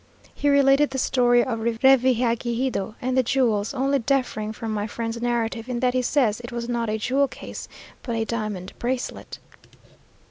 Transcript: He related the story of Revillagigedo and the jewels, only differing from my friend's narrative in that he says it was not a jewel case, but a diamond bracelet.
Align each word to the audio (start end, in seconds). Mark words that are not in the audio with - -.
He 0.33 0.49
related 0.49 0.89
the 0.89 0.97
story 0.97 1.43
of 1.43 1.59
Revillagigedo 1.59 2.95
and 3.03 3.15
the 3.15 3.21
jewels, 3.21 3.71
only 3.75 3.99
differing 3.99 4.51
from 4.51 4.71
my 4.73 4.87
friend's 4.87 5.21
narrative 5.21 5.69
in 5.69 5.79
that 5.81 5.93
he 5.93 6.01
says 6.01 6.39
it 6.39 6.51
was 6.51 6.67
not 6.67 6.89
a 6.89 6.97
jewel 6.97 7.27
case, 7.27 7.67
but 8.01 8.15
a 8.15 8.25
diamond 8.25 8.73
bracelet. 8.79 9.37